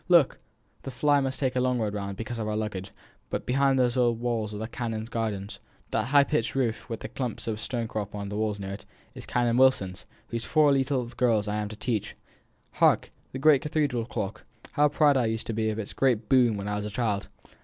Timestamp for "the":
0.81-0.89, 4.57-4.67, 7.01-7.07, 8.29-8.35, 13.31-13.37